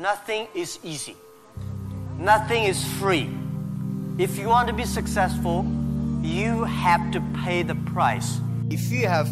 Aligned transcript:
Nothing 0.00 0.48
is 0.54 0.78
easy. 0.82 1.14
Nothing 2.16 2.64
is 2.64 2.82
free. 2.98 3.28
If 4.16 4.38
you 4.38 4.48
want 4.48 4.66
to 4.68 4.72
be 4.72 4.86
successful, 4.86 5.66
you 6.22 6.64
have 6.64 7.10
to 7.12 7.20
pay 7.44 7.62
the 7.62 7.74
price. 7.92 8.40
If 8.70 8.90
you 8.90 9.06
have 9.08 9.28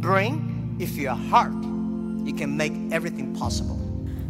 brain, 0.00 0.76
if 0.80 0.96
you 0.96 1.06
have 1.06 1.20
heart, 1.30 1.52
you 2.26 2.34
can 2.36 2.56
make 2.56 2.72
everything 2.90 3.32
possible. 3.36 3.78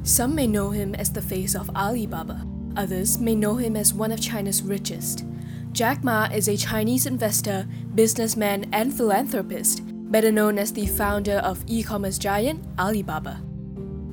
Some 0.02 0.34
may 0.34 0.46
know 0.46 0.68
him 0.72 0.94
as 0.94 1.10
the 1.10 1.22
face 1.22 1.54
of 1.54 1.70
Alibaba. 1.74 2.46
Others 2.76 3.18
may 3.18 3.34
know 3.34 3.56
him 3.56 3.74
as 3.74 3.94
one 3.94 4.12
of 4.12 4.20
China's 4.20 4.60
richest. 4.62 5.24
Jack 5.72 6.04
Ma 6.04 6.28
is 6.30 6.48
a 6.48 6.56
Chinese 6.58 7.06
investor, 7.06 7.66
businessman, 7.94 8.68
and 8.74 8.92
philanthropist, 8.92 9.80
better 10.12 10.30
known 10.30 10.58
as 10.58 10.70
the 10.70 10.86
founder 10.86 11.38
of 11.38 11.64
e 11.66 11.82
commerce 11.82 12.18
giant 12.18 12.62
Alibaba. 12.78 13.40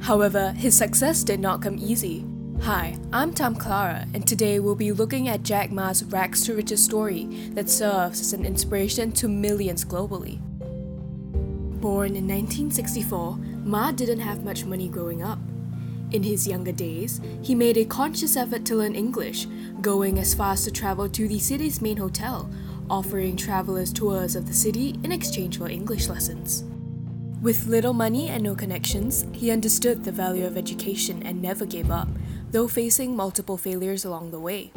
However, 0.06 0.52
his 0.52 0.78
success 0.78 1.24
did 1.24 1.40
not 1.40 1.64
come 1.64 1.80
easy. 1.80 2.28
Hi, 2.62 2.96
I'm 3.12 3.34
Tom 3.34 3.56
Clara, 3.56 4.06
and 4.14 4.28
today 4.28 4.60
we'll 4.60 4.76
be 4.76 4.92
looking 4.92 5.30
at 5.30 5.42
Jack 5.42 5.72
Ma's 5.72 6.04
rags 6.04 6.46
to 6.46 6.54
riches 6.54 6.84
story 6.84 7.26
that 7.54 7.72
serves 7.72 8.22
as 8.22 8.32
an 8.32 8.46
inspiration 8.46 9.12
to 9.14 9.28
millions 9.28 9.84
globally. 9.84 10.40
Born 11.82 12.16
in 12.16 12.28
1964, 12.28 13.36
Ma 13.64 13.92
didn't 13.92 14.20
have 14.20 14.46
much 14.46 14.64
money 14.64 14.90
growing 14.90 15.24
up. 15.24 15.40
In 16.12 16.22
his 16.22 16.48
younger 16.48 16.72
days, 16.72 17.20
he 17.42 17.56
made 17.56 17.78
a 17.78 17.84
conscious 17.84 18.38
effort 18.38 18.64
to 18.66 18.76
learn 18.76 18.94
English, 18.94 19.48
going 19.82 20.20
as 20.20 20.36
far 20.36 20.54
as 20.54 20.64
to 20.66 20.72
travel 20.72 21.10
to 21.10 21.28
the 21.28 21.40
city's 21.40 21.82
main 21.82 21.98
hotel, 21.98 22.48
offering 22.92 23.36
travelers 23.36 23.92
tours 23.92 24.36
of 24.36 24.46
the 24.46 24.54
city 24.54 25.00
in 25.04 25.12
exchange 25.12 25.58
for 25.58 25.68
English 25.68 26.10
lessons. 26.10 26.64
With 27.42 27.68
little 27.68 27.94
money 27.94 28.30
and 28.30 28.44
no 28.44 28.56
connections, 28.56 29.28
he 29.34 29.52
understood 29.52 30.04
the 30.04 30.12
value 30.12 30.46
of 30.46 30.58
education 30.58 31.22
and 31.24 31.42
never 31.42 31.66
gave 31.66 31.92
up, 31.92 32.08
though 32.52 32.68
facing 32.68 33.16
multiple 33.16 33.58
failures 33.58 34.06
along 34.06 34.32
the 34.32 34.40
way. 34.40 34.72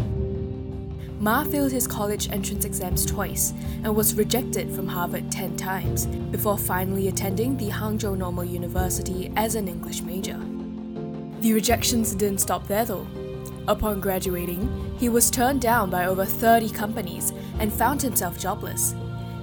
Ma 1.21 1.45
failed 1.45 1.73
his 1.73 1.87
college 1.87 2.31
entrance 2.31 2.65
exams 2.65 3.07
twice 3.07 3.53
and 3.85 3.95
was 3.95 4.15
rejected 4.15 4.71
from 4.73 4.87
Harvard 4.87 5.33
10 5.33 5.57
times 5.57 6.07
before 6.07 6.59
finally 6.59 7.09
attending 7.09 7.57
the 7.57 7.71
Hangzhou 7.71 8.19
Normal 8.19 8.45
University 8.45 9.33
as 9.37 9.55
an 9.55 9.67
English 9.67 10.03
major. 10.03 10.39
The 11.41 11.53
rejections 11.53 12.15
didn't 12.15 12.41
stop 12.41 12.67
there 12.67 12.85
though. 12.85 13.07
Upon 13.67 14.01
graduating, 14.01 14.97
he 14.99 15.09
was 15.09 15.31
turned 15.31 15.61
down 15.61 15.91
by 15.91 16.07
over 16.07 16.25
30 16.25 16.71
companies 16.71 17.33
and 17.61 17.73
found 17.73 18.03
himself 18.03 18.39
jobless. 18.39 18.95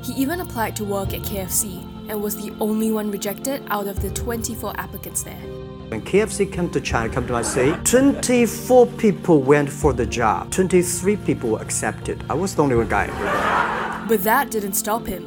He 0.03 0.13
even 0.13 0.41
applied 0.41 0.75
to 0.75 0.83
work 0.85 1.13
at 1.13 1.21
KFC 1.21 1.94
and 2.09 2.21
was 2.21 2.35
the 2.35 2.53
only 2.59 2.91
one 2.91 3.11
rejected 3.11 3.63
out 3.69 3.87
of 3.87 4.01
the 4.01 4.09
24 4.11 4.73
applicants 4.79 5.23
there. 5.23 5.41
When 5.89 6.01
KFC 6.01 6.51
came 6.51 6.69
to 6.71 6.81
China, 6.81 7.13
come 7.13 7.27
to 7.27 7.33
my 7.33 7.41
city, 7.43 7.75
24 7.83 8.87
people 8.87 9.41
went 9.41 9.69
for 9.69 9.93
the 9.93 10.05
job. 10.05 10.51
23 10.51 11.15
people 11.17 11.51
were 11.51 11.61
accepted. 11.61 12.23
I 12.29 12.33
was 12.33 12.55
the 12.55 12.63
only 12.63 12.75
one 12.75 12.89
guy. 12.89 13.07
But 14.07 14.23
that 14.23 14.49
didn't 14.49 14.73
stop 14.73 15.05
him. 15.05 15.23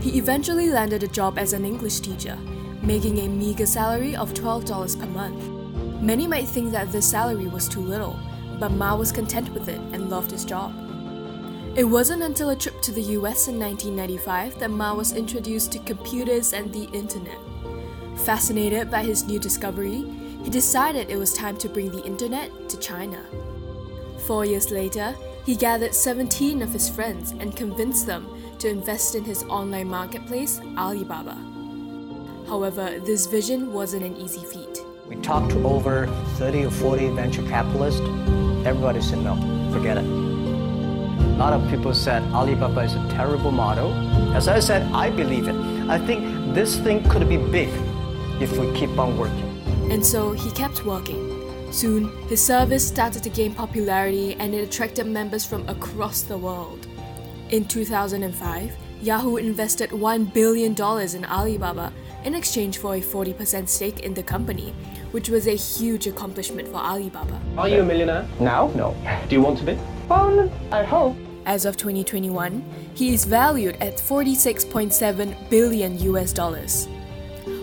He 0.00 0.16
eventually 0.18 0.70
landed 0.70 1.02
a 1.02 1.08
job 1.08 1.38
as 1.38 1.52
an 1.52 1.64
English 1.64 2.00
teacher, 2.00 2.36
making 2.82 3.18
a 3.18 3.28
meager 3.28 3.66
salary 3.66 4.16
of 4.16 4.32
$12 4.32 4.98
per 4.98 5.06
month. 5.06 6.02
Many 6.02 6.26
might 6.26 6.48
think 6.48 6.72
that 6.72 6.90
this 6.90 7.10
salary 7.10 7.48
was 7.48 7.68
too 7.68 7.80
little, 7.80 8.18
but 8.58 8.70
Ma 8.70 8.96
was 8.96 9.12
content 9.12 9.52
with 9.52 9.68
it 9.68 9.80
and 9.92 10.08
loved 10.08 10.30
his 10.30 10.44
job. 10.44 10.72
It 11.76 11.84
wasn't 11.84 12.22
until 12.22 12.50
a 12.50 12.56
trip 12.56 12.80
to 12.82 12.92
the 12.92 13.02
US 13.18 13.48
in 13.48 13.58
1995 13.58 14.58
that 14.58 14.70
Ma 14.70 14.94
was 14.94 15.12
introduced 15.12 15.72
to 15.72 15.78
computers 15.80 16.52
and 16.52 16.72
the 16.72 16.84
internet. 16.92 17.38
Fascinated 18.24 18.90
by 18.90 19.02
his 19.02 19.24
new 19.24 19.38
discovery, 19.38 20.04
he 20.42 20.50
decided 20.50 21.10
it 21.10 21.18
was 21.18 21.32
time 21.32 21.56
to 21.58 21.68
bring 21.68 21.90
the 21.90 22.02
internet 22.04 22.68
to 22.68 22.78
China. 22.78 23.24
Four 24.26 24.44
years 24.44 24.70
later, 24.70 25.14
he 25.44 25.54
gathered 25.54 25.94
17 25.94 26.62
of 26.62 26.72
his 26.72 26.88
friends 26.88 27.30
and 27.32 27.56
convinced 27.56 28.06
them 28.06 28.26
to 28.58 28.68
invest 28.68 29.14
in 29.14 29.24
his 29.24 29.44
online 29.44 29.88
marketplace, 29.88 30.60
Alibaba. 30.76 31.36
However, 32.48 32.98
this 33.00 33.26
vision 33.26 33.72
wasn't 33.72 34.04
an 34.04 34.16
easy 34.16 34.44
feat. 34.44 34.78
We 35.06 35.16
talked 35.16 35.50
to 35.52 35.66
over 35.66 36.06
30 36.36 36.64
or 36.64 36.70
40 36.70 37.10
venture 37.10 37.42
capitalists. 37.42 38.00
Everybody 38.66 39.00
said 39.00 39.18
no, 39.18 39.36
forget 39.72 39.98
it. 39.98 40.37
A 41.38 41.46
lot 41.46 41.52
of 41.52 41.70
people 41.70 41.94
said 41.94 42.20
Alibaba 42.32 42.80
is 42.80 42.96
a 42.96 43.08
terrible 43.10 43.52
model. 43.52 43.92
As 44.34 44.48
I 44.48 44.58
said, 44.58 44.82
I 44.92 45.08
believe 45.08 45.46
it. 45.46 45.54
I 45.88 45.96
think 45.96 46.52
this 46.52 46.80
thing 46.80 47.08
could 47.08 47.28
be 47.28 47.36
big 47.36 47.68
if 48.42 48.58
we 48.58 48.72
keep 48.72 48.98
on 48.98 49.16
working. 49.16 49.46
And 49.88 50.04
so 50.04 50.32
he 50.32 50.50
kept 50.50 50.84
working. 50.84 51.22
Soon, 51.70 52.10
his 52.26 52.42
service 52.42 52.84
started 52.84 53.22
to 53.22 53.30
gain 53.30 53.54
popularity 53.54 54.34
and 54.40 54.52
it 54.52 54.64
attracted 54.64 55.06
members 55.06 55.44
from 55.44 55.62
across 55.68 56.22
the 56.22 56.36
world. 56.36 56.88
In 57.50 57.66
2005, 57.66 58.74
Yahoo 59.00 59.36
invested 59.36 59.90
$1 59.90 60.34
billion 60.34 60.72
in 60.72 61.24
Alibaba 61.24 61.92
in 62.24 62.34
exchange 62.34 62.78
for 62.78 62.96
a 62.96 63.00
40% 63.00 63.68
stake 63.68 64.00
in 64.00 64.12
the 64.12 64.24
company, 64.24 64.74
which 65.12 65.28
was 65.28 65.46
a 65.46 65.54
huge 65.54 66.08
accomplishment 66.08 66.66
for 66.66 66.78
Alibaba. 66.78 67.40
Are 67.56 67.68
you 67.68 67.82
a 67.82 67.84
millionaire? 67.84 68.26
Now? 68.40 68.72
No. 68.74 68.96
Do 69.28 69.36
you 69.36 69.40
want 69.40 69.56
to 69.58 69.64
be? 69.64 69.78
Well, 70.08 70.50
I 70.72 70.82
hope. 70.82 71.16
As 71.48 71.64
of 71.64 71.78
2021, 71.78 72.62
he 72.94 73.14
is 73.14 73.24
valued 73.24 73.76
at 73.76 73.96
46.7 73.96 75.48
billion 75.48 75.98
US 76.00 76.30
dollars. 76.34 76.86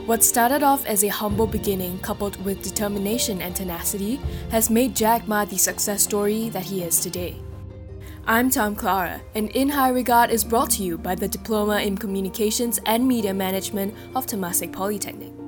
What 0.08 0.24
started 0.24 0.64
off 0.64 0.84
as 0.88 1.04
a 1.04 1.10
humble 1.10 1.46
beginning 1.46 2.00
coupled 2.00 2.44
with 2.44 2.64
determination 2.64 3.44
and 3.44 3.56
tenacity 3.56 4.20
has 4.50 4.72
made 4.72 4.96
Jack 4.96 5.28
Ma 5.28 5.46
the 5.46 5.60
success 5.60 6.02
story 6.02 6.50
that 6.50 6.64
he 6.64 6.82
is 6.82 7.00
today. 7.00 7.36
I'm 8.26 8.50
Tom 8.50 8.76
Clara, 8.76 9.22
and 9.36 9.52
In 9.52 9.70
High 9.70 9.90
Regard 9.90 10.32
is 10.32 10.44
brought 10.44 10.72
to 10.72 10.84
you 10.84 10.98
by 10.98 11.14
the 11.14 11.28
Diploma 11.28 11.82
in 11.82 11.96
Communications 11.96 12.80
and 12.88 13.08
Media 13.08 13.36
Management 13.36 13.94
of 14.16 14.26
Temasek 14.26 14.74
Polytechnic. 14.74 15.45